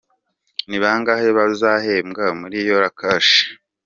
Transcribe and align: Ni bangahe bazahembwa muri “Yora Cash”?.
Ni 0.67 0.77
bangahe 0.83 1.27
bazahembwa 1.37 2.25
muri 2.39 2.57
“Yora 2.67 2.89
Cash”?. 2.99 3.33